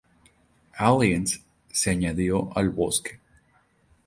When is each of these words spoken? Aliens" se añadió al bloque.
Aliens" 0.79 1.43
se 1.71 1.91
añadió 1.91 2.49
al 2.57 2.69
bloque. 2.71 3.19